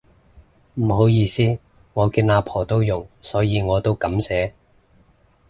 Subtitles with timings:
[0.77, 1.59] 唔好意思，
[1.93, 4.51] 我見阿婆都用所以我都噉寫